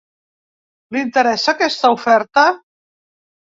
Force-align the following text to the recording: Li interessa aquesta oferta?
Li 0.95 1.03
interessa 1.09 1.53
aquesta 1.55 1.93
oferta? 1.99 2.49